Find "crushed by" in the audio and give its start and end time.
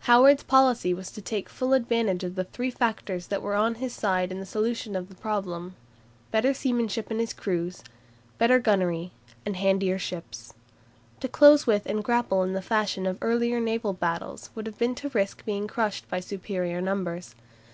15.66-16.20